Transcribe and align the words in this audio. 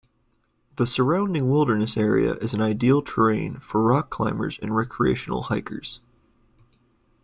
The 0.77 0.87
surrounding 0.87 1.47
wilderness 1.47 1.95
area 1.95 2.33
is 2.37 2.55
an 2.55 2.61
ideal 2.61 3.03
terrain 3.03 3.59
for 3.59 3.83
rock 3.83 4.09
climbers 4.09 4.57
and 4.59 4.75
recreational 4.75 5.43
hikers. 5.43 6.01